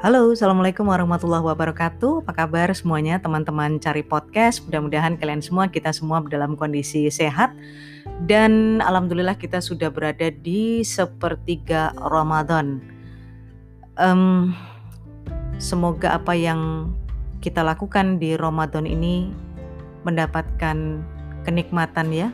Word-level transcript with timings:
Halo, 0.00 0.32
Assalamualaikum 0.32 0.88
warahmatullahi 0.88 1.44
wabarakatuh. 1.44 2.24
Apa 2.24 2.32
kabar 2.32 2.72
semuanya 2.72 3.20
teman-teman 3.20 3.76
cari 3.76 4.00
podcast? 4.00 4.64
Mudah-mudahan 4.64 5.20
kalian 5.20 5.44
semua, 5.44 5.68
kita 5.68 5.92
semua 5.92 6.24
dalam 6.24 6.56
kondisi 6.56 7.04
sehat. 7.12 7.52
Dan 8.24 8.80
Alhamdulillah 8.80 9.36
kita 9.36 9.60
sudah 9.60 9.92
berada 9.92 10.32
di 10.32 10.80
sepertiga 10.88 11.92
Ramadan. 12.00 12.80
Um, 14.00 14.56
semoga 15.60 16.16
apa 16.16 16.32
yang 16.32 16.96
kita 17.44 17.60
lakukan 17.60 18.16
di 18.16 18.40
Ramadan 18.40 18.88
ini 18.88 19.28
mendapatkan 20.08 21.04
kenikmatan 21.44 22.08
ya. 22.08 22.32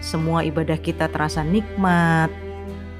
Semua 0.00 0.40
ibadah 0.40 0.80
kita 0.80 1.12
terasa 1.12 1.44
nikmat, 1.44 2.32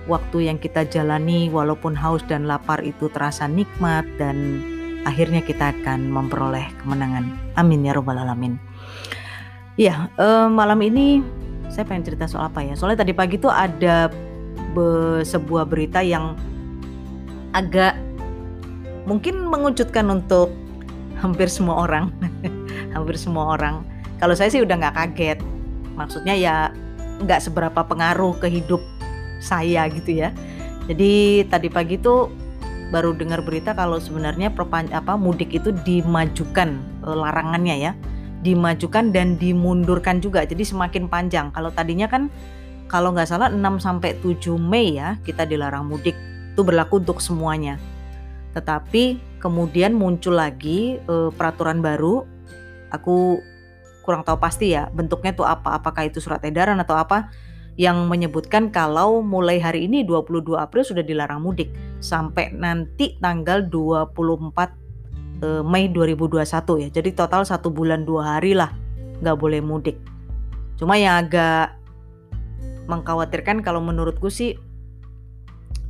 waktu 0.04 0.52
yang 0.52 0.60
kita 0.60 0.84
jalani 0.84 1.48
walaupun 1.48 1.96
haus 1.96 2.20
dan 2.28 2.44
lapar 2.44 2.84
itu 2.84 3.08
terasa 3.08 3.48
nikmat 3.48 4.04
dan 4.20 4.60
akhirnya 5.08 5.40
kita 5.40 5.72
akan 5.72 6.12
memperoleh 6.12 6.64
kemenangan. 6.80 7.28
Amin 7.56 7.84
ya 7.84 7.92
robbal 7.96 8.20
alamin. 8.20 8.56
Ya, 9.74 10.08
eh, 10.16 10.48
malam 10.48 10.80
ini 10.84 11.24
saya 11.72 11.88
pengen 11.88 12.06
cerita 12.06 12.30
soal 12.30 12.48
apa 12.52 12.62
ya? 12.62 12.78
Soalnya 12.78 13.02
tadi 13.02 13.12
pagi 13.16 13.36
tuh 13.40 13.50
ada 13.50 14.12
be 14.74 15.20
sebuah 15.26 15.66
berita 15.66 15.98
yang 16.04 16.38
agak 17.54 17.98
mungkin 19.08 19.50
mengejutkan 19.50 20.06
untuk 20.08 20.52
hampir 21.18 21.50
semua 21.50 21.88
orang. 21.88 22.12
hampir 22.94 23.18
semua 23.18 23.58
orang. 23.58 23.82
Kalau 24.22 24.38
saya 24.38 24.52
sih 24.52 24.62
udah 24.62 24.78
nggak 24.78 24.94
kaget. 24.94 25.38
Maksudnya 25.98 26.34
ya 26.38 26.56
nggak 27.22 27.42
seberapa 27.42 27.80
pengaruh 27.86 28.34
ke 28.38 28.50
hidup 28.50 28.82
saya 29.38 29.86
gitu 29.90 30.22
ya. 30.22 30.30
Jadi 30.84 31.44
tadi 31.48 31.68
pagi 31.72 31.96
tuh 31.96 32.28
baru 32.92 33.16
dengar 33.16 33.40
berita 33.42 33.72
kalau 33.72 33.96
sebenarnya 33.98 34.52
perpan 34.52 34.86
apa 34.92 35.16
mudik 35.16 35.50
itu 35.50 35.72
dimajukan 35.72 36.78
e, 37.02 37.08
larangannya 37.10 37.76
ya. 37.90 37.92
Dimajukan 38.44 39.08
dan 39.10 39.40
dimundurkan 39.40 40.20
juga. 40.20 40.44
Jadi 40.44 40.68
semakin 40.68 41.08
panjang. 41.08 41.48
Kalau 41.50 41.72
tadinya 41.72 42.04
kan 42.04 42.28
kalau 42.86 43.16
nggak 43.16 43.26
salah 43.26 43.48
6 43.48 43.58
sampai 43.80 44.20
7 44.20 44.60
Mei 44.60 45.00
ya 45.00 45.16
kita 45.24 45.48
dilarang 45.48 45.88
mudik. 45.88 46.14
Itu 46.52 46.62
berlaku 46.62 47.00
untuk 47.00 47.24
semuanya. 47.24 47.80
Tetapi 48.52 49.38
kemudian 49.40 49.96
muncul 49.96 50.36
lagi 50.36 51.00
e, 51.00 51.14
peraturan 51.32 51.80
baru. 51.80 52.28
Aku 52.92 53.40
kurang 54.04 54.20
tahu 54.20 54.36
pasti 54.36 54.76
ya 54.76 54.92
bentuknya 54.92 55.32
tuh 55.32 55.48
apa 55.48 55.80
apakah 55.80 56.04
itu 56.04 56.20
surat 56.20 56.44
edaran 56.44 56.76
atau 56.76 56.92
apa 56.92 57.32
yang 57.74 58.06
menyebutkan 58.06 58.70
kalau 58.70 59.18
mulai 59.18 59.58
hari 59.58 59.90
ini 59.90 60.06
22 60.06 60.54
April 60.54 60.86
sudah 60.86 61.02
dilarang 61.02 61.42
mudik 61.42 61.74
sampai 61.98 62.54
nanti 62.54 63.18
tanggal 63.18 63.66
24 63.66 64.14
eh, 65.42 65.62
Mei 65.66 65.90
2021 65.90 66.82
ya. 66.86 66.88
Jadi 66.94 67.10
total 67.18 67.42
satu 67.42 67.74
bulan 67.74 68.06
dua 68.06 68.38
hari 68.38 68.54
lah 68.54 68.70
nggak 69.18 69.38
boleh 69.38 69.58
mudik. 69.58 69.98
Cuma 70.78 70.94
yang 70.94 71.26
agak 71.26 71.74
mengkhawatirkan 72.86 73.66
kalau 73.66 73.82
menurutku 73.82 74.30
sih 74.30 74.54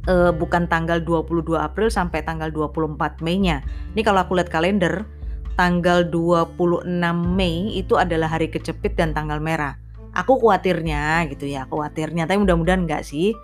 eh, 0.09 0.33
bukan 0.33 0.65
tanggal 0.65 1.05
22 1.05 1.61
April 1.61 1.93
sampai 1.93 2.25
tanggal 2.25 2.49
24 2.49 3.21
Mei-nya. 3.21 3.61
Ini 3.93 4.01
kalau 4.01 4.25
aku 4.25 4.41
lihat 4.41 4.49
kalender, 4.49 5.05
tanggal 5.61 6.09
26 6.09 6.89
Mei 7.13 7.77
itu 7.77 8.01
adalah 8.01 8.33
hari 8.33 8.49
kecepit 8.49 8.97
dan 8.97 9.13
tanggal 9.13 9.37
merah 9.37 9.84
aku 10.15 10.39
khawatirnya 10.41 11.29
gitu 11.35 11.51
ya 11.51 11.67
khawatirnya. 11.67 12.25
Tapi 12.25 12.39
mudah-mudahan 12.41 12.87
enggak 12.87 13.03
sih. 13.05 13.35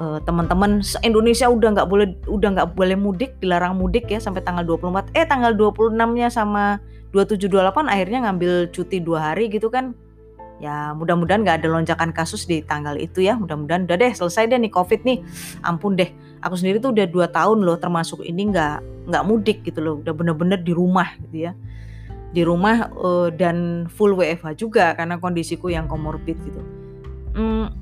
Uh, 0.00 0.16
teman-teman 0.24 0.80
Indonesia 1.04 1.44
udah 1.52 1.76
nggak 1.76 1.88
boleh 1.88 2.08
udah 2.24 2.48
nggak 2.56 2.68
boleh 2.72 2.96
mudik 2.96 3.36
dilarang 3.36 3.76
mudik 3.76 4.08
ya 4.08 4.16
sampai 4.16 4.40
tanggal 4.40 4.64
24 4.64 5.12
eh 5.12 5.28
tanggal 5.28 5.52
26-nya 5.52 6.32
sama 6.32 6.80
2728 7.12 7.84
akhirnya 7.84 8.18
ngambil 8.24 8.72
cuti 8.72 8.96
dua 9.04 9.32
hari 9.32 9.52
gitu 9.52 9.68
kan. 9.68 9.92
Ya 10.60 10.92
mudah-mudahan 10.96 11.44
nggak 11.44 11.64
ada 11.64 11.68
lonjakan 11.72 12.16
kasus 12.16 12.48
di 12.48 12.64
tanggal 12.64 12.96
itu 12.96 13.24
ya. 13.24 13.36
Mudah-mudahan 13.36 13.84
udah 13.88 13.96
deh 14.00 14.12
selesai 14.12 14.48
deh 14.48 14.56
nih 14.60 14.72
covid 14.72 15.04
nih. 15.04 15.20
Ampun 15.64 15.96
deh. 16.00 16.08
Aku 16.40 16.56
sendiri 16.56 16.80
tuh 16.80 16.96
udah 16.96 17.04
dua 17.04 17.28
tahun 17.28 17.60
loh 17.60 17.76
termasuk 17.76 18.24
ini 18.24 18.48
nggak 18.52 19.08
nggak 19.12 19.24
mudik 19.28 19.58
gitu 19.68 19.84
loh. 19.84 19.94
Udah 20.00 20.16
bener-bener 20.16 20.60
di 20.64 20.72
rumah 20.72 21.12
gitu 21.28 21.48
ya 21.48 21.52
di 22.30 22.46
rumah 22.46 22.90
uh, 22.94 23.28
dan 23.34 23.86
full 23.90 24.14
WFH 24.14 24.54
juga 24.54 24.94
karena 24.94 25.18
kondisiku 25.18 25.66
yang 25.70 25.90
komorbid 25.90 26.38
gitu. 26.46 26.62
Hmm, 27.34 27.74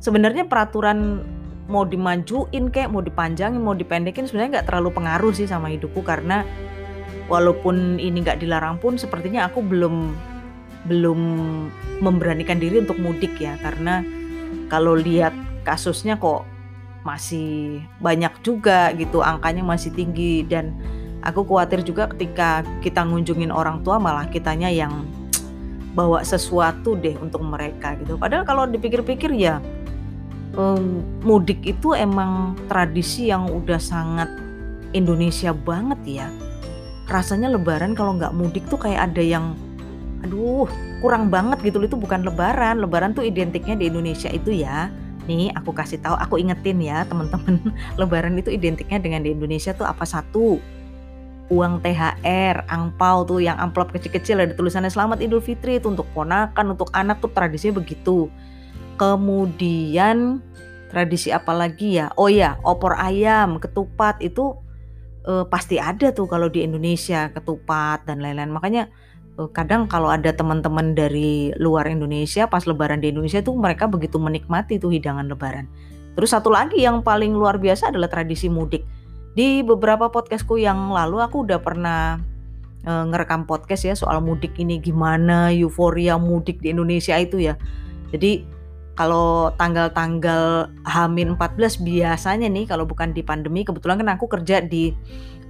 sebenarnya 0.00 0.48
peraturan 0.48 1.24
mau 1.70 1.86
dimajuin 1.86 2.72
kayak 2.72 2.90
mau 2.90 2.98
dipanjangin 2.98 3.62
mau 3.62 3.78
dipendekin 3.78 4.26
sebenarnya 4.26 4.60
nggak 4.60 4.68
terlalu 4.72 4.90
pengaruh 4.90 5.30
sih 5.30 5.46
sama 5.46 5.70
hidupku 5.70 6.02
karena 6.02 6.42
walaupun 7.30 8.02
ini 8.02 8.26
nggak 8.26 8.42
dilarang 8.42 8.82
pun 8.82 8.98
sepertinya 8.98 9.46
aku 9.46 9.62
belum 9.62 10.10
belum 10.90 11.20
memberanikan 12.02 12.58
diri 12.58 12.82
untuk 12.82 12.98
mudik 12.98 13.38
ya 13.38 13.54
karena 13.62 14.02
kalau 14.66 14.98
lihat 14.98 15.30
kasusnya 15.62 16.18
kok 16.18 16.42
masih 17.06 17.80
banyak 18.02 18.32
juga 18.42 18.92
gitu 18.98 19.22
angkanya 19.22 19.64
masih 19.64 19.94
tinggi 19.94 20.44
dan 20.44 20.74
aku 21.24 21.44
khawatir 21.44 21.84
juga 21.84 22.08
ketika 22.16 22.64
kita 22.80 23.04
ngunjungin 23.04 23.52
orang 23.52 23.84
tua 23.84 24.00
malah 24.00 24.28
kitanya 24.28 24.68
yang 24.72 25.04
bawa 25.92 26.22
sesuatu 26.22 26.94
deh 26.94 27.18
untuk 27.18 27.42
mereka 27.42 27.98
gitu. 27.98 28.14
Padahal 28.14 28.46
kalau 28.46 28.64
dipikir-pikir 28.70 29.34
ya 29.34 29.58
um, 30.54 31.02
mudik 31.22 31.60
itu 31.66 31.94
emang 31.94 32.54
tradisi 32.70 33.28
yang 33.28 33.50
udah 33.50 33.78
sangat 33.78 34.30
Indonesia 34.94 35.54
banget 35.54 36.00
ya. 36.06 36.28
Rasanya 37.10 37.50
lebaran 37.50 37.98
kalau 37.98 38.14
nggak 38.14 38.34
mudik 38.34 38.62
tuh 38.70 38.78
kayak 38.78 39.10
ada 39.14 39.22
yang 39.22 39.58
aduh 40.20 40.68
kurang 41.00 41.32
banget 41.32 41.58
gitu 41.66 41.82
itu 41.82 41.98
bukan 41.98 42.22
lebaran. 42.22 42.78
Lebaran 42.78 43.12
tuh 43.14 43.26
identiknya 43.26 43.74
di 43.74 43.90
Indonesia 43.90 44.30
itu 44.30 44.54
ya. 44.54 44.90
Nih 45.26 45.50
aku 45.54 45.70
kasih 45.70 46.02
tahu, 46.02 46.16
aku 46.18 46.38
ingetin 46.38 46.78
ya 46.82 47.02
teman-teman. 47.06 47.58
lebaran 48.00 48.38
itu 48.38 48.50
identiknya 48.50 48.98
dengan 49.02 49.26
di 49.26 49.34
Indonesia 49.34 49.74
tuh 49.74 49.86
apa 49.86 50.06
satu? 50.06 50.58
Uang 51.50 51.82
THR, 51.82 52.64
angpau 52.70 53.26
tuh 53.26 53.42
yang 53.42 53.58
amplop 53.58 53.90
kecil-kecil 53.90 54.38
ada 54.38 54.54
tulisannya 54.54 54.88
Selamat 54.88 55.18
Idul 55.18 55.42
Fitri 55.42 55.82
itu 55.82 55.90
untuk 55.90 56.06
ponakan, 56.14 56.78
untuk 56.78 56.88
anak 56.94 57.18
tuh 57.18 57.34
tradisinya 57.34 57.82
begitu. 57.82 58.30
Kemudian 58.94 60.38
tradisi 60.94 61.34
apa 61.34 61.50
lagi 61.50 61.98
ya? 61.98 62.14
Oh 62.14 62.30
ya, 62.30 62.54
opor 62.62 62.94
ayam, 62.94 63.58
ketupat 63.58 64.22
itu 64.22 64.54
eh, 65.26 65.44
pasti 65.50 65.82
ada 65.82 66.14
tuh 66.14 66.30
kalau 66.30 66.46
di 66.46 66.62
Indonesia, 66.62 67.26
ketupat 67.34 68.06
dan 68.06 68.22
lain-lain. 68.22 68.54
Makanya 68.54 68.86
eh, 69.34 69.50
kadang 69.50 69.90
kalau 69.90 70.06
ada 70.06 70.30
teman-teman 70.30 70.94
dari 70.94 71.50
luar 71.58 71.90
Indonesia 71.90 72.46
pas 72.46 72.62
lebaran 72.62 73.02
di 73.02 73.10
Indonesia 73.10 73.42
tuh 73.42 73.58
mereka 73.58 73.90
begitu 73.90 74.22
menikmati 74.22 74.78
tuh 74.78 74.94
hidangan 74.94 75.26
lebaran. 75.26 75.66
Terus 76.14 76.30
satu 76.30 76.50
lagi 76.50 76.78
yang 76.78 77.02
paling 77.02 77.34
luar 77.34 77.58
biasa 77.58 77.90
adalah 77.90 78.06
tradisi 78.06 78.46
mudik 78.46 78.99
di 79.34 79.62
beberapa 79.62 80.10
podcastku 80.10 80.58
yang 80.58 80.90
lalu 80.90 81.22
aku 81.22 81.46
udah 81.46 81.62
pernah 81.62 82.18
e, 82.82 82.90
ngerekam 82.90 83.46
podcast 83.46 83.86
ya 83.86 83.94
soal 83.94 84.18
mudik 84.18 84.58
ini 84.58 84.82
gimana 84.82 85.54
euforia 85.54 86.18
mudik 86.18 86.58
di 86.58 86.74
Indonesia 86.74 87.14
itu 87.14 87.38
ya. 87.38 87.54
Jadi 88.10 88.42
kalau 88.98 89.54
tanggal-tanggal 89.56 90.68
Hamin 90.84 91.38
14 91.38 91.80
biasanya 91.80 92.50
nih 92.50 92.68
kalau 92.68 92.84
bukan 92.84 93.14
di 93.14 93.22
pandemi 93.22 93.62
kebetulan 93.62 94.02
kan 94.02 94.10
aku 94.18 94.26
kerja 94.28 94.60
di 94.60 94.92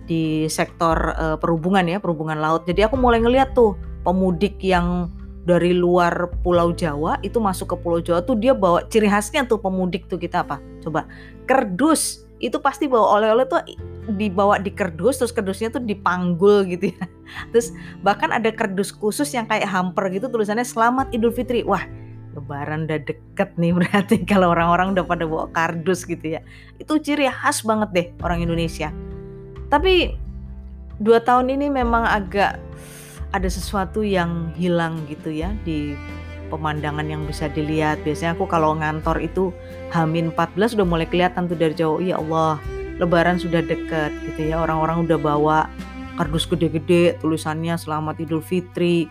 di 0.05 0.45
sektor 0.51 1.17
e, 1.17 1.25
perhubungan 1.41 1.87
ya, 1.89 1.99
perhubungan 2.03 2.37
laut. 2.37 2.69
Jadi 2.69 2.85
aku 2.85 3.01
mulai 3.01 3.23
ngeliat 3.23 3.57
tuh 3.57 3.79
pemudik 4.05 4.61
yang 4.61 5.09
dari 5.41 5.73
luar 5.73 6.29
Pulau 6.45 6.77
Jawa 6.77 7.17
itu 7.25 7.41
masuk 7.41 7.73
ke 7.73 7.77
Pulau 7.81 8.05
Jawa 8.05 8.21
tuh 8.21 8.37
dia 8.37 8.53
bawa 8.53 8.85
ciri 8.93 9.09
khasnya 9.09 9.49
tuh 9.49 9.57
pemudik 9.57 10.05
tuh 10.05 10.21
kita 10.21 10.45
apa? 10.45 10.61
Coba 10.85 11.09
kerdus 11.49 12.29
itu 12.41 12.57
pasti 12.59 12.89
bawa 12.89 13.21
oleh-oleh 13.21 13.47
tuh 13.47 13.61
dibawa 14.17 14.59
di 14.59 14.73
kerdus 14.73 15.21
terus 15.21 15.31
kerdusnya 15.31 15.71
tuh 15.71 15.85
dipanggul 15.85 16.67
gitu 16.67 16.91
ya. 16.91 17.05
Terus 17.55 17.71
bahkan 18.03 18.33
ada 18.35 18.51
kerdus 18.51 18.91
khusus 18.91 19.31
yang 19.37 19.47
kayak 19.47 19.69
hamper 19.69 20.11
gitu 20.11 20.27
tulisannya 20.27 20.67
selamat 20.67 21.13
idul 21.15 21.31
fitri 21.31 21.63
wah 21.63 21.85
lebaran 22.35 22.87
udah 22.87 22.99
deket 23.07 23.51
nih 23.59 23.75
berarti 23.79 24.23
kalau 24.27 24.51
orang-orang 24.55 24.97
udah 24.97 25.05
pada 25.07 25.25
bawa 25.29 25.47
kardus 25.53 26.09
gitu 26.09 26.41
ya. 26.41 26.41
Itu 26.81 26.99
ciri 26.99 27.29
khas 27.31 27.63
banget 27.63 27.89
deh 27.93 28.07
orang 28.25 28.43
Indonesia. 28.43 28.91
Tapi 29.71 30.17
dua 30.99 31.23
tahun 31.23 31.55
ini 31.55 31.71
memang 31.71 32.03
agak 32.03 32.59
ada 33.31 33.47
sesuatu 33.47 34.03
yang 34.03 34.51
hilang 34.59 35.07
gitu 35.07 35.31
ya 35.31 35.55
di 35.63 35.95
pemandangan 36.51 37.07
yang 37.07 37.23
bisa 37.25 37.47
dilihat. 37.47 38.03
Biasanya 38.03 38.35
aku 38.35 38.51
kalau 38.51 38.75
ngantor 38.75 39.23
itu 39.23 39.55
Hamin 39.95 40.35
14 40.35 40.75
sudah 40.75 40.87
mulai 40.87 41.07
kelihatan 41.07 41.47
tuh 41.47 41.55
dari 41.55 41.73
jauh. 41.79 42.03
Ya 42.03 42.19
Allah, 42.19 42.59
lebaran 42.99 43.39
sudah 43.39 43.63
deket 43.63 44.11
gitu 44.27 44.51
ya. 44.51 44.59
Orang-orang 44.59 45.07
udah 45.07 45.19
bawa 45.23 45.59
kardus 46.19 46.45
gede-gede 46.51 47.17
tulisannya 47.23 47.79
Selamat 47.79 48.19
Idul 48.19 48.43
Fitri. 48.43 49.07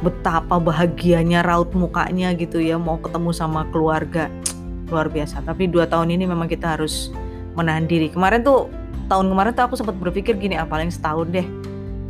Betapa 0.00 0.58
bahagianya 0.58 1.46
raut 1.46 1.70
mukanya 1.76 2.34
gitu 2.34 2.58
ya 2.58 2.80
mau 2.80 2.96
ketemu 2.98 3.30
sama 3.36 3.68
keluarga. 3.68 4.32
Luar 4.90 5.12
biasa. 5.12 5.44
Tapi 5.44 5.68
dua 5.68 5.84
tahun 5.84 6.16
ini 6.16 6.24
memang 6.24 6.48
kita 6.48 6.80
harus 6.80 7.12
menahan 7.54 7.84
diri. 7.84 8.08
Kemarin 8.08 8.42
tuh 8.42 8.72
tahun 9.06 9.30
kemarin 9.30 9.52
tuh 9.54 9.64
aku 9.70 9.74
sempat 9.78 9.94
berpikir 9.98 10.34
gini 10.34 10.58
ah 10.58 10.66
paling 10.66 10.90
setahun 10.90 11.30
deh 11.30 11.46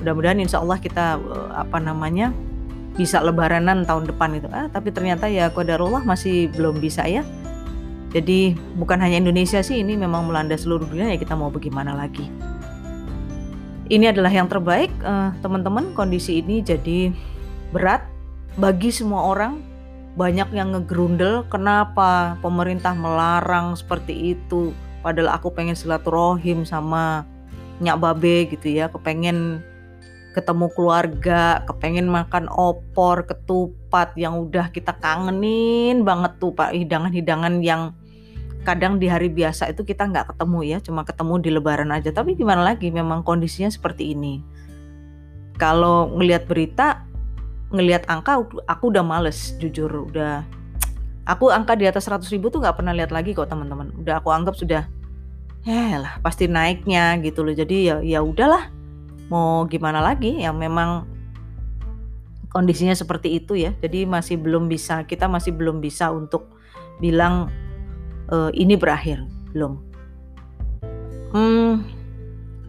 mudah-mudahan 0.00 0.40
insya 0.40 0.62
Allah 0.64 0.78
kita 0.80 1.20
uh, 1.20 1.50
apa 1.52 1.76
namanya 1.80 2.32
bisa 2.96 3.20
lebaranan 3.20 3.84
tahun 3.84 4.08
depan 4.08 4.40
itu 4.40 4.48
ah 4.50 4.72
tapi 4.72 4.88
ternyata 4.88 5.28
ya 5.28 5.52
kodarullah 5.52 6.02
masih 6.02 6.48
belum 6.56 6.80
bisa 6.80 7.04
ya. 7.04 7.22
Jadi 8.16 8.56
bukan 8.80 8.96
hanya 8.96 9.20
Indonesia 9.20 9.60
sih 9.60 9.84
ini 9.84 9.92
memang 9.92 10.24
melanda 10.24 10.56
seluruh 10.56 10.88
dunia 10.88 11.12
ya 11.12 11.20
kita 11.20 11.36
mau 11.36 11.52
bagaimana 11.52 11.92
lagi. 11.92 12.24
Ini 13.86 14.10
adalah 14.10 14.32
yang 14.32 14.48
terbaik 14.48 14.90
uh, 15.04 15.36
teman-teman. 15.44 15.92
Kondisi 15.92 16.40
ini 16.40 16.64
jadi 16.64 17.12
berat 17.70 18.02
bagi 18.56 18.90
semua 18.90 19.28
orang. 19.28 19.60
Banyak 20.16 20.48
yang 20.56 20.72
ngegrundel 20.72 21.44
kenapa 21.52 22.40
pemerintah 22.40 22.96
melarang 22.96 23.76
seperti 23.76 24.32
itu? 24.32 24.72
Padahal 25.04 25.36
aku 25.36 25.52
pengen 25.52 25.76
silaturahim 25.76 26.64
sama 26.64 27.28
nyak 27.84 28.00
babe 28.00 28.48
gitu 28.48 28.72
ya 28.72 28.88
kepengen 28.88 29.60
ketemu 30.36 30.68
keluarga, 30.76 31.64
kepengen 31.64 32.12
makan 32.12 32.52
opor, 32.52 33.24
ketupat 33.24 34.12
yang 34.20 34.36
udah 34.36 34.68
kita 34.68 34.92
kangenin 35.00 36.04
banget 36.04 36.36
tuh 36.36 36.52
Pak, 36.52 36.76
hidangan-hidangan 36.76 37.64
yang 37.64 37.96
kadang 38.68 39.00
di 39.00 39.08
hari 39.08 39.32
biasa 39.32 39.72
itu 39.72 39.80
kita 39.80 40.04
nggak 40.04 40.36
ketemu 40.36 40.76
ya, 40.76 40.78
cuma 40.84 41.08
ketemu 41.08 41.40
di 41.40 41.50
lebaran 41.56 41.88
aja. 41.88 42.12
Tapi 42.12 42.36
gimana 42.36 42.60
lagi, 42.60 42.92
memang 42.92 43.24
kondisinya 43.24 43.72
seperti 43.72 44.12
ini. 44.12 44.44
Kalau 45.56 46.12
ngelihat 46.12 46.44
berita, 46.44 47.00
ngelihat 47.72 48.04
angka, 48.04 48.44
aku 48.68 48.92
udah 48.92 49.00
males 49.00 49.56
jujur, 49.56 49.88
udah 50.12 50.44
aku 51.24 51.48
angka 51.48 51.80
di 51.80 51.88
atas 51.88 52.12
100 52.12 52.28
ribu 52.28 52.52
tuh 52.52 52.60
nggak 52.60 52.76
pernah 52.76 52.92
lihat 52.92 53.08
lagi 53.08 53.32
kok 53.32 53.48
teman-teman. 53.48 53.88
Udah 54.04 54.20
aku 54.20 54.28
anggap 54.36 54.52
sudah, 54.52 54.84
ya 55.64 55.96
lah 55.96 56.20
pasti 56.20 56.44
naiknya 56.44 57.16
gitu 57.24 57.40
loh. 57.40 57.56
Jadi 57.56 57.88
ya 57.88 58.04
ya 58.04 58.20
udahlah 58.20 58.75
mau 59.28 59.66
gimana 59.66 60.02
lagi? 60.02 60.38
Yang 60.38 60.56
memang 60.56 60.90
kondisinya 62.50 62.96
seperti 62.96 63.36
itu 63.36 63.58
ya. 63.58 63.76
Jadi 63.84 64.08
masih 64.08 64.40
belum 64.40 64.70
bisa 64.70 65.04
kita 65.04 65.28
masih 65.28 65.52
belum 65.52 65.84
bisa 65.84 66.08
untuk 66.08 66.56
bilang 67.02 67.52
e, 68.32 68.36
ini 68.56 68.78
berakhir. 68.78 69.20
Belum. 69.52 69.82
Hmm, 71.36 71.84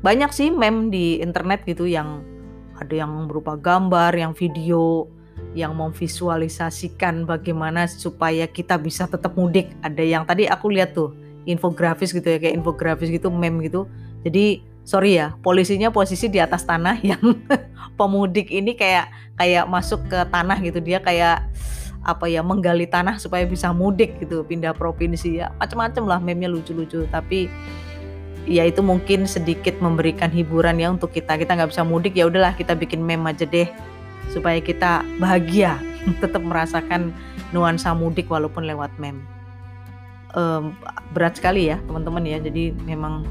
banyak 0.03 0.31
sih 0.35 0.49
meme 0.51 0.91
di 0.91 1.23
internet 1.23 1.63
gitu 1.63 1.87
yang 1.87 2.19
ada 2.77 2.93
yang 2.93 3.25
berupa 3.25 3.57
gambar 3.57 4.13
yang 4.13 4.33
video 4.35 5.09
yang 5.53 5.73
memvisualisasikan 5.73 7.25
bagaimana 7.25 7.89
supaya 7.89 8.45
kita 8.45 8.77
bisa 8.77 9.05
tetap 9.09 9.33
mudik. 9.37 9.73
Ada 9.81 10.03
yang 10.03 10.23
tadi 10.25 10.45
aku 10.49 10.69
lihat 10.73 10.93
tuh 10.93 11.13
infografis 11.47 12.11
gitu 12.11 12.27
ya 12.27 12.37
kayak 12.37 12.59
infografis 12.59 13.09
gitu 13.09 13.31
meme 13.31 13.65
gitu. 13.65 13.87
Jadi 14.25 14.61
sorry 14.87 15.19
ya 15.19 15.35
polisinya 15.43 15.91
posisi 15.91 16.31
di 16.31 16.39
atas 16.39 16.63
tanah 16.63 16.95
yang 17.03 17.19
pemudik 17.99 18.47
ini 18.47 18.71
kayak 18.71 19.11
kayak 19.35 19.67
masuk 19.67 20.07
ke 20.07 20.19
tanah 20.31 20.57
gitu. 20.63 20.79
Dia 20.79 21.03
kayak 21.03 21.43
apa 22.07 22.25
ya 22.31 22.39
menggali 22.39 22.87
tanah 22.87 23.19
supaya 23.19 23.43
bisa 23.43 23.75
mudik 23.75 24.15
gitu 24.23 24.47
pindah 24.47 24.71
provinsi 24.71 25.43
ya. 25.43 25.51
Macam-macam 25.59 26.03
lah 26.07 26.19
meme-nya 26.23 26.47
lucu-lucu. 26.47 27.03
Tapi 27.11 27.51
ya 28.47 28.63
itu 28.63 28.79
mungkin 28.79 29.27
sedikit 29.27 29.75
memberikan 29.83 30.31
hiburan 30.31 30.79
ya 30.79 30.87
untuk 30.87 31.11
kita. 31.11 31.35
Kita 31.35 31.59
nggak 31.59 31.75
bisa 31.75 31.83
mudik 31.83 32.15
ya 32.15 32.31
udahlah 32.31 32.55
kita 32.55 32.71
bikin 32.77 33.03
meme 33.03 33.27
aja 33.27 33.43
deh. 33.43 33.67
Supaya 34.31 34.63
kita 34.63 35.03
bahagia 35.19 35.75
tetap 36.23 36.39
merasakan 36.39 37.11
nuansa 37.51 37.91
mudik 37.91 38.31
walaupun 38.31 38.63
lewat 38.63 38.95
meme. 38.95 39.19
Um, 40.35 40.75
berat 41.17 41.35
sekali 41.35 41.67
ya 41.67 41.81
teman-teman 41.89 42.23
ya. 42.23 42.37
Jadi 42.39 42.71
memang 42.85 43.27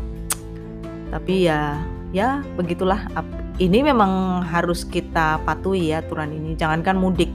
tapi 1.11 1.47
ya 1.49 1.81
ya 2.11 2.43
begitulah. 2.55 3.09
Ini 3.57 3.81
memang 3.81 4.45
harus 4.45 4.85
kita 4.85 5.41
patuhi 5.49 5.93
ya 5.93 6.05
aturan 6.05 6.29
ini. 6.29 6.53
Jangankan 6.57 7.01
mudik. 7.01 7.33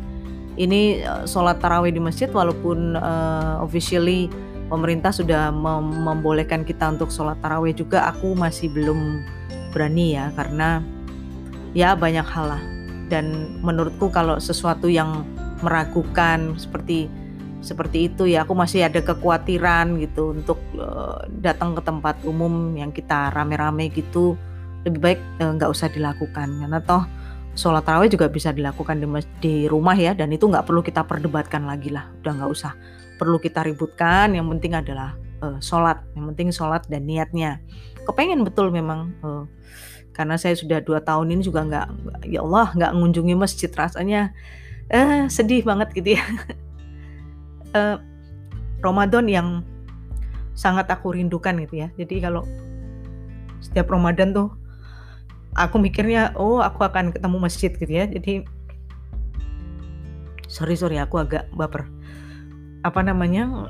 Ini 0.53 1.01
uh, 1.01 1.23
sholat 1.25 1.57
tarawih 1.57 1.89
di 1.89 2.01
masjid 2.03 2.29
walaupun 2.29 2.93
uh, 2.93 3.57
officially 3.63 4.29
pemerintah 4.69 5.09
sudah 5.09 5.49
mem 5.49 6.05
membolehkan 6.05 6.61
kita 6.61 6.93
untuk 6.93 7.09
sholat 7.09 7.39
tarawih 7.41 7.73
juga 7.73 8.05
aku 8.05 8.37
masih 8.37 8.69
belum 8.69 9.25
berani 9.73 10.19
ya 10.19 10.29
karena 10.37 10.85
ya 11.73 11.97
banyak 11.97 12.27
hal 12.27 12.53
lah. 12.53 12.63
Dan 13.09 13.57
menurutku 13.65 14.07
kalau 14.13 14.39
sesuatu 14.39 14.87
yang 14.87 15.25
meragukan 15.65 16.53
seperti 16.55 17.09
seperti 17.61 18.09
itu 18.09 18.25
ya 18.25 18.41
aku 18.43 18.57
masih 18.57 18.89
ada 18.89 18.97
kekhawatiran 18.99 20.01
gitu 20.01 20.33
untuk 20.33 20.57
uh, 20.81 21.21
datang 21.29 21.77
ke 21.77 21.81
tempat 21.85 22.17
umum 22.25 22.73
yang 22.73 22.89
kita 22.89 23.29
rame-rame 23.31 23.93
gitu. 23.93 24.33
Lebih 24.81 24.99
baik 24.99 25.19
eh, 25.37 25.51
nggak 25.61 25.69
uh, 25.69 25.75
usah 25.77 25.87
dilakukan. 25.93 26.49
Karena 26.57 26.81
toh 26.81 27.05
sholat 27.53 27.85
tarawih 27.85 28.09
juga 28.09 28.25
bisa 28.33 28.49
dilakukan 28.49 28.97
di, 28.97 29.07
di 29.39 29.55
rumah 29.69 29.93
ya 29.93 30.17
dan 30.17 30.33
itu 30.33 30.49
nggak 30.49 30.65
perlu 30.65 30.81
kita 30.81 31.05
perdebatkan 31.05 31.69
lagi 31.69 31.93
lah. 31.93 32.09
Udah 32.25 32.33
nggak 32.41 32.49
usah. 32.49 32.73
Perlu 33.21 33.37
kita 33.37 33.61
ributkan 33.61 34.33
yang 34.33 34.49
penting 34.49 34.73
adalah 34.73 35.13
uh, 35.45 35.61
sholat. 35.61 36.01
Yang 36.17 36.25
penting 36.33 36.47
sholat 36.49 36.83
dan 36.89 37.05
niatnya. 37.05 37.61
Kepengen 38.01 38.41
betul 38.41 38.73
memang 38.73 39.13
uh, 39.21 39.45
karena 40.11 40.35
saya 40.35 40.57
sudah 40.57 40.81
dua 40.81 40.99
tahun 40.99 41.29
ini 41.37 41.41
juga 41.45 41.61
nggak 41.63 41.87
ya 42.25 42.41
Allah 42.41 42.73
nggak 42.73 42.91
mengunjungi 42.97 43.35
masjid. 43.37 43.69
Rasanya 43.69 44.33
eh, 44.91 45.29
sedih 45.31 45.63
banget 45.63 45.93
gitu 45.95 46.19
ya 46.19 46.23
uh, 47.75 47.97
Ramadan 48.81 49.25
yang 49.29 49.47
sangat 50.57 50.89
aku 50.89 51.15
rindukan 51.15 51.57
gitu 51.63 51.85
ya. 51.85 51.87
Jadi 51.95 52.21
kalau 52.21 52.43
setiap 53.61 53.93
Ramadan 53.93 54.33
tuh 54.33 54.49
aku 55.55 55.77
mikirnya 55.77 56.33
oh 56.35 56.59
aku 56.63 56.85
akan 56.85 57.13
ketemu 57.13 57.37
masjid 57.37 57.71
gitu 57.71 57.91
ya. 57.91 58.05
Jadi 58.09 58.45
sorry 60.49 60.75
sorry 60.75 60.97
aku 60.97 61.21
agak 61.21 61.47
baper. 61.55 61.87
Apa 62.81 63.05
namanya? 63.05 63.69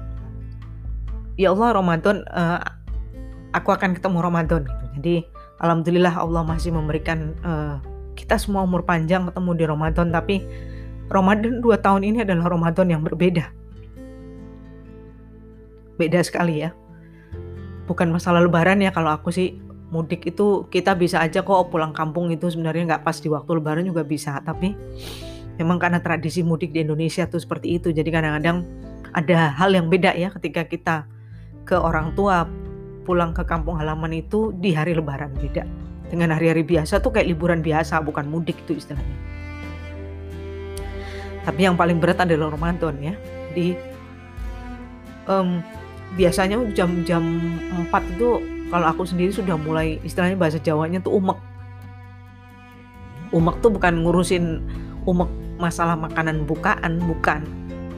Ya 1.36 1.52
Allah 1.52 1.76
Ramadan 1.76 2.24
uh, 2.32 2.60
aku 3.52 3.72
akan 3.76 3.96
ketemu 3.98 4.18
Ramadan 4.24 4.64
gitu. 4.68 4.86
Jadi 5.00 5.16
alhamdulillah 5.62 6.14
Allah 6.18 6.44
masih 6.44 6.74
memberikan 6.74 7.36
uh, 7.46 7.80
kita 8.18 8.36
semua 8.36 8.66
umur 8.68 8.84
panjang 8.84 9.28
ketemu 9.30 9.52
di 9.56 9.66
Ramadan 9.68 10.08
tapi 10.12 10.36
Ramadan 11.12 11.60
dua 11.60 11.80
tahun 11.80 12.08
ini 12.08 12.24
adalah 12.24 12.52
Ramadan 12.52 12.88
yang 12.92 13.02
berbeda 13.04 13.61
beda 16.02 16.26
sekali 16.26 16.66
ya. 16.66 16.74
Bukan 17.86 18.10
masalah 18.10 18.42
lebaran 18.42 18.82
ya 18.82 18.90
kalau 18.90 19.14
aku 19.14 19.30
sih 19.30 19.62
mudik 19.94 20.26
itu 20.26 20.66
kita 20.72 20.98
bisa 20.98 21.22
aja 21.22 21.46
kok 21.46 21.70
pulang 21.70 21.94
kampung 21.94 22.32
itu 22.34 22.48
sebenarnya 22.50 22.96
nggak 22.96 23.04
pas 23.06 23.20
di 23.20 23.28
waktu 23.28 23.60
lebaran 23.60 23.84
juga 23.84 24.08
bisa 24.08 24.40
tapi 24.40 24.72
memang 25.60 25.78
karena 25.78 26.00
tradisi 26.00 26.42
mudik 26.42 26.72
di 26.72 26.82
Indonesia 26.82 27.30
tuh 27.30 27.38
seperti 27.38 27.78
itu. 27.78 27.94
Jadi 27.94 28.10
kadang-kadang 28.10 28.66
ada 29.14 29.54
hal 29.54 29.76
yang 29.76 29.92
beda 29.92 30.16
ya 30.18 30.34
ketika 30.34 30.66
kita 30.66 30.96
ke 31.68 31.78
orang 31.78 32.16
tua 32.18 32.48
pulang 33.04 33.36
ke 33.36 33.44
kampung 33.44 33.78
halaman 33.78 34.16
itu 34.16 34.56
di 34.58 34.74
hari 34.74 34.96
lebaran 34.96 35.30
beda. 35.38 35.68
Dengan 36.08 36.36
hari-hari 36.36 36.64
biasa 36.68 37.00
tuh 37.00 37.16
kayak 37.16 37.28
liburan 37.28 37.60
biasa 37.64 38.00
bukan 38.04 38.28
mudik 38.28 38.60
itu 38.68 38.80
istilahnya. 38.80 39.18
Tapi 41.42 41.66
yang 41.66 41.76
paling 41.76 41.98
berat 41.98 42.22
adalah 42.22 42.54
Ramadan 42.54 42.96
ya. 43.00 43.14
Di 43.52 43.74
um, 45.28 45.60
biasanya 46.16 46.60
jam-jam 46.76 47.24
4 47.88 48.16
itu 48.18 48.30
kalau 48.72 48.88
aku 48.88 49.04
sendiri 49.04 49.32
sudah 49.32 49.56
mulai 49.60 50.00
istilahnya 50.04 50.40
bahasa 50.40 50.60
Jawanya 50.60 51.04
tuh 51.04 51.20
umek. 51.20 51.40
Umek 53.32 53.56
tuh 53.64 53.72
bukan 53.72 54.04
ngurusin 54.04 54.64
umek 55.08 55.28
masalah 55.60 55.96
makanan 55.96 56.44
bukaan, 56.48 57.00
bukan. 57.04 57.44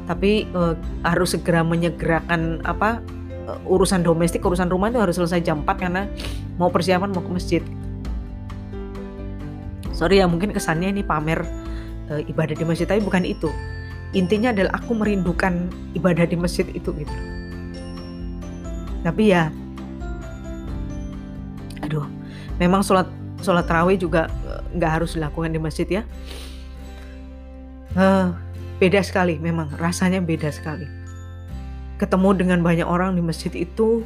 Tapi 0.06 0.50
uh, 0.54 0.78
harus 1.06 1.38
segera 1.38 1.62
menyegerakan 1.62 2.62
apa 2.66 3.02
uh, 3.50 3.58
urusan 3.70 4.02
domestik, 4.06 4.46
urusan 4.46 4.70
rumah 4.70 4.90
itu 4.90 5.00
harus 5.02 5.18
selesai 5.18 5.42
jam 5.42 5.62
4 5.66 5.78
karena 5.78 6.10
mau 6.58 6.70
persiapan 6.70 7.14
mau 7.14 7.22
ke 7.22 7.32
masjid. 7.34 7.64
Sorry 9.94 10.22
ya 10.22 10.26
mungkin 10.26 10.54
kesannya 10.54 10.90
ini 10.90 11.06
pamer 11.06 11.46
uh, 12.10 12.22
ibadah 12.26 12.58
di 12.58 12.66
masjid 12.66 12.86
tapi 12.86 13.02
bukan 13.02 13.26
itu. 13.26 13.50
Intinya 14.14 14.54
adalah 14.54 14.78
aku 14.78 14.94
merindukan 14.94 15.74
ibadah 15.98 16.30
di 16.30 16.38
masjid 16.38 16.70
itu 16.70 16.94
gitu 16.94 17.16
tapi 19.04 19.36
ya 19.36 19.52
aduh 21.84 22.08
memang 22.58 22.80
sholat 22.80 23.06
sholat 23.44 23.68
terawih 23.68 24.00
juga 24.00 24.32
eh, 24.48 24.62
nggak 24.80 24.92
harus 25.00 25.20
dilakukan 25.20 25.52
di 25.52 25.60
masjid 25.60 25.88
ya. 26.02 26.04
Uh, 27.94 28.34
beda 28.82 29.06
sekali 29.06 29.38
memang 29.38 29.70
rasanya 29.78 30.24
beda 30.24 30.50
sekali. 30.50 30.88
Ketemu 32.02 32.30
dengan 32.34 32.60
banyak 32.66 32.88
orang 32.88 33.14
di 33.14 33.22
masjid 33.22 33.54
itu 33.54 34.02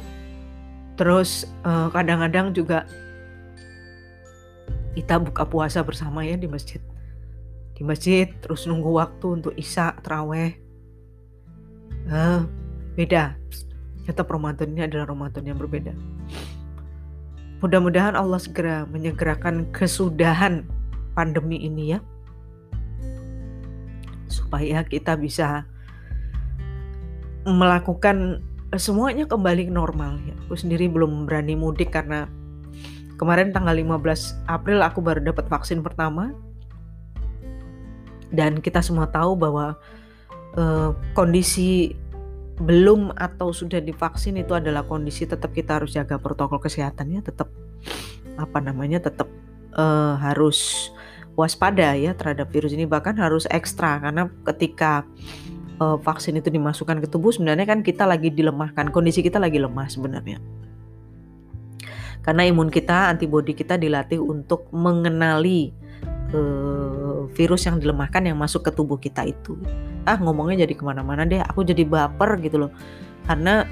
terus 0.98 1.46
eh, 1.62 1.88
kadang-kadang 1.94 2.50
juga 2.52 2.84
kita 4.98 5.22
buka 5.22 5.46
puasa 5.46 5.80
bersama 5.86 6.26
ya 6.26 6.34
di 6.34 6.50
masjid. 6.50 6.82
Di 7.78 7.86
masjid 7.86 8.26
terus 8.42 8.66
nunggu 8.66 8.90
waktu 8.90 9.38
untuk 9.38 9.54
isya 9.54 9.94
teraweh 10.02 10.58
uh, 12.10 12.42
beda 12.98 13.38
tetap 14.08 14.32
Ramadan 14.32 14.72
ini 14.72 14.88
adalah 14.88 15.12
Ramadan 15.12 15.44
yang 15.44 15.60
berbeda. 15.60 15.92
mudah-mudahan 17.58 18.14
Allah 18.14 18.38
segera 18.38 18.86
menyegerakan 18.86 19.66
kesudahan 19.74 20.62
pandemi 21.18 21.58
ini 21.58 21.98
ya 21.98 21.98
supaya 24.30 24.86
kita 24.86 25.18
bisa 25.18 25.66
melakukan 27.42 28.38
semuanya 28.76 29.26
kembali 29.26 29.72
normal 29.72 30.20
ya. 30.22 30.36
Aku 30.46 30.54
sendiri 30.54 30.86
belum 30.86 31.24
berani 31.26 31.56
mudik 31.56 31.90
karena 31.92 32.28
kemarin 33.18 33.50
tanggal 33.50 33.74
15 33.74 34.46
April 34.46 34.78
aku 34.84 35.00
baru 35.00 35.20
dapat 35.24 35.50
vaksin 35.50 35.82
pertama. 35.82 36.32
Dan 38.28 38.60
kita 38.60 38.84
semua 38.84 39.08
tahu 39.08 39.34
bahwa 39.40 39.76
uh, 40.60 40.92
kondisi 41.16 41.96
belum 42.58 43.14
atau 43.14 43.54
sudah 43.54 43.78
divaksin 43.78 44.34
itu 44.38 44.50
adalah 44.54 44.82
kondisi 44.82 45.24
tetap 45.24 45.54
kita 45.54 45.78
harus 45.78 45.94
jaga 45.94 46.18
protokol 46.18 46.58
kesehatannya 46.58 47.22
tetap 47.22 47.48
apa 48.38 48.58
namanya 48.58 49.02
tetap 49.02 49.30
uh, 49.78 50.18
harus 50.18 50.90
waspada 51.38 51.94
ya 51.94 52.18
terhadap 52.18 52.50
virus 52.50 52.74
ini 52.74 52.82
bahkan 52.82 53.14
harus 53.14 53.46
ekstra. 53.46 54.02
Karena 54.02 54.26
ketika 54.42 55.06
uh, 55.78 55.94
vaksin 56.02 56.34
itu 56.34 56.50
dimasukkan 56.50 56.98
ke 56.98 57.06
tubuh 57.06 57.30
sebenarnya 57.30 57.66
kan 57.66 57.86
kita 57.86 58.02
lagi 58.02 58.34
dilemahkan 58.34 58.90
kondisi 58.90 59.22
kita 59.22 59.38
lagi 59.38 59.62
lemah 59.62 59.86
sebenarnya. 59.86 60.42
Karena 62.26 62.42
imun 62.44 62.68
kita 62.68 63.08
antibodi 63.08 63.54
kita 63.54 63.78
dilatih 63.78 64.18
untuk 64.18 64.66
mengenali 64.74 65.72
uh, 66.34 67.28
virus 67.32 67.68
yang 67.68 67.80
dilemahkan 67.80 68.24
yang 68.24 68.36
masuk 68.36 68.66
ke 68.66 68.70
tubuh 68.72 68.96
kita 69.00 69.24
itu. 69.24 69.56
Ah 70.08 70.16
ngomongnya 70.16 70.64
jadi 70.66 70.74
ke 70.76 70.84
mana-mana 70.84 71.24
deh 71.28 71.40
aku 71.40 71.64
jadi 71.64 71.84
baper 71.84 72.40
gitu 72.40 72.68
loh. 72.68 72.72
Karena 73.28 73.64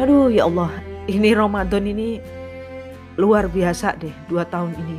aduh 0.00 0.32
ya 0.32 0.48
Allah 0.48 0.72
ini 1.10 1.36
Ramadan 1.36 1.84
ini 1.84 2.20
luar 3.20 3.50
biasa 3.50 4.00
deh 4.00 4.12
dua 4.28 4.48
tahun 4.48 4.72
ini. 4.76 4.98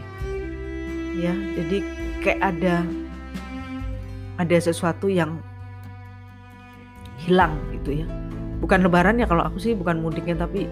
Ya 1.21 1.33
jadi 1.57 1.77
kayak 2.21 2.39
ada 2.39 2.75
ada 4.37 4.57
sesuatu 4.57 5.09
yang 5.09 5.41
hilang 7.21 7.57
gitu 7.73 8.01
ya. 8.01 8.07
Bukan 8.61 8.85
lebaran 8.85 9.17
ya 9.17 9.25
kalau 9.25 9.41
aku 9.41 9.57
sih 9.57 9.73
bukan 9.73 10.01
mudiknya 10.01 10.45
tapi 10.45 10.69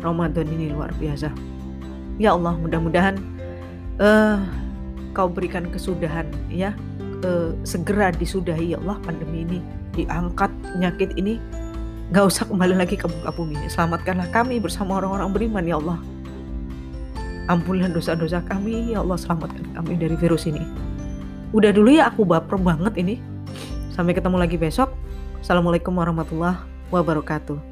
Ramadan 0.00 0.46
ini 0.46 0.70
luar 0.70 0.94
biasa. 0.96 1.34
Ya 2.20 2.36
Allah 2.36 2.54
mudah-mudahan 2.56 3.39
uh, 4.00 4.40
kau 5.14 5.28
berikan 5.30 5.68
kesudahan 5.70 6.26
ya 6.50 6.74
uh, 7.22 7.54
segera 7.62 8.10
disudahi 8.10 8.74
ya 8.74 8.78
Allah 8.82 8.98
pandemi 9.04 9.46
ini 9.46 9.58
diangkat 9.94 10.50
penyakit 10.74 11.14
ini 11.20 11.38
gak 12.10 12.26
usah 12.26 12.48
kembali 12.48 12.74
lagi 12.74 12.98
ke 12.98 13.06
muka 13.06 13.30
bumi 13.30 13.60
selamatkanlah 13.70 14.26
kami 14.34 14.58
bersama 14.58 14.98
orang-orang 14.98 15.30
beriman 15.30 15.64
ya 15.68 15.78
Allah 15.78 16.00
Ampunilah 17.50 17.90
dosa-dosa 17.90 18.46
kami, 18.46 18.94
ya 18.94 19.02
Allah 19.02 19.18
selamatkan 19.18 19.74
kami 19.74 19.98
dari 19.98 20.14
virus 20.14 20.46
ini. 20.46 20.62
Udah 21.50 21.74
dulu 21.74 21.90
ya 21.90 22.06
aku 22.06 22.22
baper 22.22 22.54
banget 22.54 22.94
ini. 22.94 23.18
Sampai 23.90 24.14
ketemu 24.14 24.38
lagi 24.38 24.54
besok. 24.54 24.94
Assalamualaikum 25.42 25.90
warahmatullahi 25.98 26.62
wabarakatuh. 26.94 27.69